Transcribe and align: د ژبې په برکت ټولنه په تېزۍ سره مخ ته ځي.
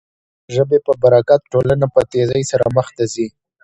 د 0.45 0.47
ژبې 0.55 0.77
په 0.87 0.91
برکت 1.03 1.41
ټولنه 1.51 1.85
په 1.93 2.01
تېزۍ 2.11 2.43
سره 2.51 2.65
مخ 2.77 2.87
ته 2.95 3.03
ځي. 3.13 3.27